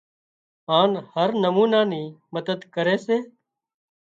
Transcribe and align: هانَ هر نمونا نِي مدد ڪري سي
هانَ 0.69 0.91
هر 1.13 1.29
نمونا 1.43 1.81
نِي 1.91 2.03
مدد 2.33 2.59
ڪري 2.73 2.97
سي 3.05 3.17